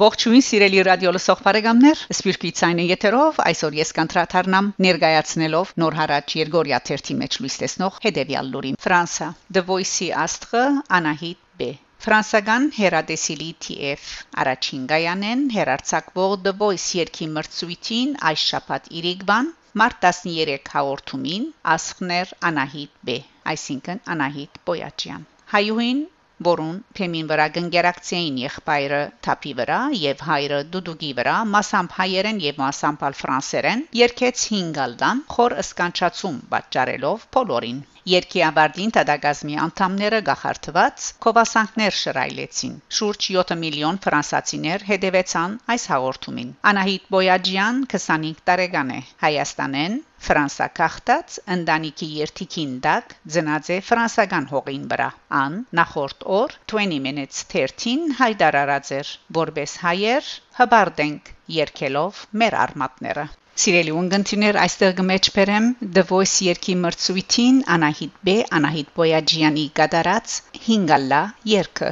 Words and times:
Ողջույն 0.00 0.42
սիրելի 0.46 0.78
ռադիո 0.86 1.10
լսող 1.12 1.40
բարեկամներ, 1.44 2.02
Սպիրկի 2.14 2.50
ցայնը 2.58 2.84
եթերով 2.88 3.40
այսօր 3.50 3.74
ես 3.78 3.90
կանտրաթարնամ 3.98 4.68
ներկայացնելով 4.84 5.72
նոր 5.82 5.96
հարաճ 5.98 6.34
Երգորիա 6.38 6.78
1-ի 6.94 7.16
մեջ 7.18 7.34
լույս 7.42 7.56
տեսնող 7.62 7.98
հետևյալ 8.04 8.46
լուրին։ 8.54 8.78
Ֆրանսա 8.84 9.28
The 9.56 9.62
Voice-ի 9.70 10.08
աստղը 10.22 10.62
Անահիտ 10.98 11.42
B 11.60 11.68
Ֆրանսական 12.06 12.68
հերադեսիլի 12.78 13.48
TF 13.66 14.06
առաջին 14.44 14.86
գայանեն 14.94 15.42
հերարցակվող 15.56 16.36
The 16.46 16.54
Voice 16.62 16.86
երկի 17.00 17.28
մրցույթին 17.34 18.14
այս 18.30 18.46
շաբաթ 18.54 18.88
Իրիգվան 19.02 19.50
մարտ 19.82 20.06
13 20.06 20.72
հաղորդումին 20.78 21.44
ասխներ 21.74 22.32
Անահիտ 22.52 22.96
B 23.10 23.18
այսինքն 23.52 24.02
Անահիտ 24.16 24.62
Պոյաչյան 24.70 25.28
հայուհին 25.52 26.02
որուն 26.48 26.78
թեմին 27.00 27.30
վրա 27.32 27.46
գնգերակցեին 27.58 28.40
եղբայրը 28.44 29.00
թափի 29.26 29.54
վրա 29.60 29.80
եւ 30.04 30.24
հայրը 30.30 30.60
դուդուգի 30.76 31.12
վրա 31.20 31.36
մասամբ 31.54 31.96
հայերեն 32.00 32.42
եւ 32.48 32.60
մասամբ 32.64 33.06
ֆրանսերեն 33.22 33.86
երկեց 34.02 34.48
5 34.56 34.82
ալդան 34.88 35.24
խոր 35.36 35.56
ըսկանչացում 35.64 36.42
պատճառելով 36.56 37.26
բոլորին 37.38 37.80
Երկի 38.10 38.40
ավարտին 38.46 38.92
տադագազմի 38.96 39.56
անդամները 39.62 40.18
գախարտված 40.28 41.08
կովասանքներ 41.24 41.96
շրայլեցին։ 41.98 42.78
Շուրջ 42.98 43.26
7 43.34 43.58
միլիոն 43.64 44.00
ֆրանսացիներ 44.06 44.86
հետևեցան 44.90 45.56
այս 45.74 45.84
հաղորդումին։ 45.92 46.54
Անահիտ 46.72 47.10
Բոյաջյան 47.16 47.82
25 47.94 48.40
տարեկան 48.50 48.94
է։ 48.96 49.00
Հայաստանեն 49.26 50.00
Ֆրանսա 50.26 50.66
քաղտած 50.78 51.36
ընտանիքի 51.54 52.08
երթիկին 52.20 52.72
դակ 52.86 53.14
ծնած 53.36 53.70
է 53.76 53.78
ֆրանսական 53.88 54.48
հողին 54.52 54.86
վրա։ 54.92 55.08
Ան 55.40 55.58
նախորդ 55.80 56.26
օր 56.38 56.56
20 56.74 57.00
minutes 57.08 57.42
13 57.56 58.14
հայդարարած 58.20 58.94
էր 59.00 59.12
որբես 59.40 59.76
հայեր 59.88 60.32
հբարդենք 60.60 61.34
երկելով 61.60 62.24
մեր 62.42 62.58
արմատները 62.66 63.28
Սիրելի 63.60 63.92
ունգընտիներ, 64.00 64.56
այստեղ 64.60 64.92
գմեջ 65.00 65.26
բերեմ 65.34 65.66
The 65.96 66.04
Voice 66.10 66.36
երկի 66.46 66.76
մրցույթին 66.84 67.58
Անահիտ 67.76 68.22
B, 68.28 68.36
Անահիտ 68.60 68.94
Բոյաջյանի 68.96 69.66
գդարած 69.80 70.38
5-ալլա 70.68 71.22
երկը։ 71.56 71.90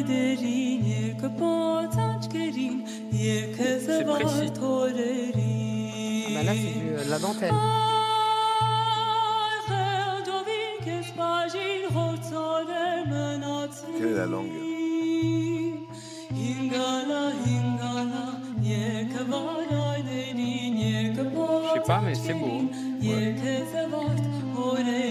Լսենք։ 0.00 1.20
C'est 3.86 4.04
précis. 4.04 4.50
Ah 6.26 6.30
bah 6.34 6.42
là, 6.42 6.52
c'est 6.54 6.80
du, 6.80 6.88
euh, 6.90 7.04
la 7.10 7.18
dentelle. 7.18 7.52
Quelle 13.98 14.08
est 14.08 14.14
la 14.14 14.26
langue 14.26 14.50
Je 21.64 21.72
sais 21.74 21.80
pas, 21.86 22.00
mais 22.00 22.14
c'est 22.14 22.34
beau. 22.34 22.62
Comment 24.54 25.09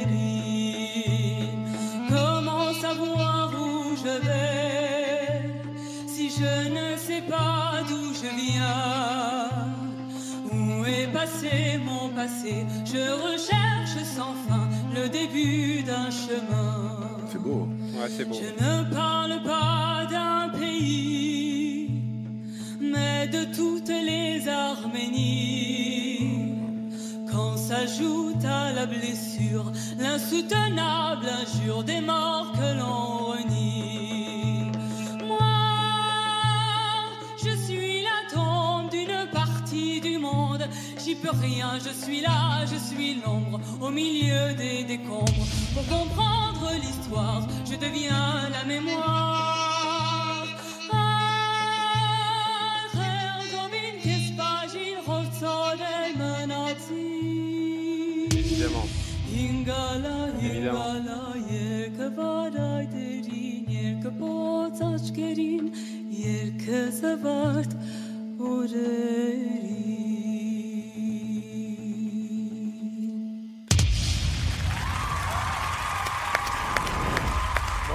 Ne 6.68 6.96
sais 6.96 7.22
pas 7.22 7.82
d'où 7.88 8.12
je 8.14 8.28
viens 8.42 9.48
Où 10.52 10.84
est 10.84 11.08
passé 11.12 11.78
mon 11.84 12.08
passé? 12.10 12.66
Je 12.84 13.04
recherche 13.26 13.96
sans 14.16 14.34
fin 14.48 14.68
le 14.94 15.08
début 15.08 15.82
d'un 15.82 16.10
chemin. 16.10 16.98
C'est 17.30 17.40
beau. 17.42 17.68
Ouais, 17.94 18.08
c'est 18.08 18.24
beau. 18.24 18.34
Je 18.34 18.64
ne 18.64 18.84
parle 18.92 19.42
pas 19.42 20.06
d'un 20.10 20.48
pays, 20.58 21.90
mais 22.80 23.28
de 23.28 23.44
toutes 23.54 23.88
les 23.88 24.48
Arménies. 24.48 26.54
Quand 27.30 27.56
s'ajoute 27.56 28.44
à 28.44 28.72
la 28.72 28.86
blessure 28.86 29.70
l'insoutenable 29.98 31.26
injure 31.42 31.84
des 31.84 32.00
morts 32.00 32.52
que 32.52 32.78
l'on 32.78 33.26
renie. 33.32 34.19
J'y 41.02 41.14
peux 41.14 41.30
rien, 41.30 41.78
je 41.78 41.92
suis 42.04 42.20
là, 42.20 42.64
je 42.66 42.76
suis 42.76 43.20
l'ombre 43.24 43.60
au 43.80 43.90
milieu 43.90 44.54
des 44.54 44.84
décombres. 44.84 45.46
Pour 45.74 45.86
comprendre 45.86 46.70
l'histoire, 46.82 47.46
je 47.64 47.76
deviens 47.76 48.48
la 48.50 48.64
mémoire. 48.64 50.46
Évidemment. 58.32 58.86
Évidemment. 60.42 60.90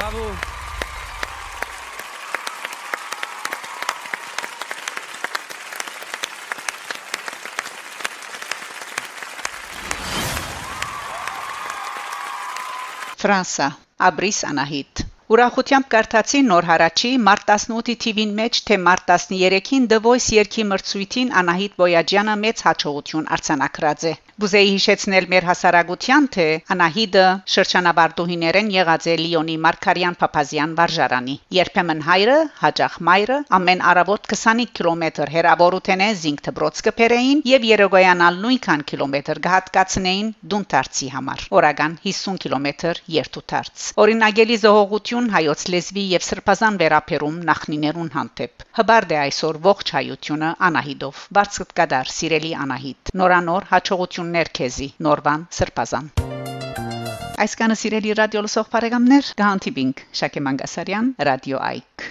Bravo. 0.06 0.26
Ֆրանսա 13.18 13.70
Աբրիս 14.06 14.44
Անահիտ 14.50 15.02
Ուրախությամբ 15.34 15.88
կարդացի 15.96 16.42
նոր 16.52 16.68
հարաճի 16.70 17.12
մարտ 17.30 17.50
18-ի 17.56 17.96
TV-ին 18.06 18.38
մեջ 18.42 18.62
թե 18.70 18.78
մարտ 18.86 19.10
13-ին 19.16 19.90
The 19.96 20.02
Voice 20.06 20.30
երկի 20.38 20.70
մրցույթին 20.76 21.34
Անահիտ 21.42 21.82
Բոյաջյանը 21.82 22.40
մեծ 22.46 22.66
հաջողություն 22.70 23.30
արձանագրած 23.40 24.10
է 24.12 24.14
Բուզեի 24.35 24.72
հիշեցնել 24.75 25.25
մեր 25.31 25.46
հասարակության 25.47 26.25
թե 26.35 26.46
Անահիդը 26.73 27.22
շրջանաբարտուհիներեն 27.51 28.72
եղած 28.73 29.06
է 29.07 29.13
Լիոնի 29.22 29.53
Մարկարյան 29.66 30.18
Փափազյան 30.23 30.73
վարժարանի 30.79 31.35
երբեմն 31.57 32.01
հայրը 32.07 32.35
հաջախ 32.63 32.97
մայրը 33.09 33.38
ամեն 33.57 33.84
արավոտ 33.91 34.28
25 34.34 34.73
կիլոմետր 34.79 35.31
հեռավորության 35.35 36.03
է 36.03 36.09
զինք 36.23 36.44
դբրոց 36.50 36.81
կփերեին 36.88 37.44
եւ 37.51 37.68
երեգոյանալ 37.69 38.41
նույնքան 38.44 38.84
կիլոմետր 38.91 39.41
գահատկացնեին 39.47 40.34
դունտարցի 40.56 41.09
համար 41.16 41.46
օրական 41.62 41.96
50 42.09 42.44
կիլոմետր 42.44 43.02
երթուտարց 43.16 43.88
օրինագելի 44.03 44.59
զողողություն 44.66 45.31
հայոց 45.38 45.66
լեզվի 45.78 46.06
եւ 46.12 46.28
սրբազան 46.28 46.81
վերապերում 46.84 47.40
նախնիներուն 47.53 48.12
հանդեպ 48.19 48.67
հբարդ 48.84 49.16
է 49.16 49.19
այսօր 49.23 49.63
ողջ 49.72 49.96
հայությունը 49.96 50.53
Անահիդով 50.67 51.25
բարձր 51.40 51.73
կդար 51.79 52.13
սիրելի 52.19 52.53
Անահիտ 52.66 53.16
նորանոր 53.22 53.72
հաջողություններ 54.25 54.50
քեզի 54.58 54.86
նորվան 55.06 55.41
սրբազան 55.58 56.08
Այսքանը 57.46 57.75
սիրելի 57.81 58.16
ռադիո 58.19 58.41
լսող 58.46 58.72
բարեկամներ, 58.74 59.31
գանտիբինգ 59.41 60.03
Շակե 60.22 60.44
Մանգասարյան, 60.47 61.12
Ռադիո 61.30 61.62
Այք 61.69 62.06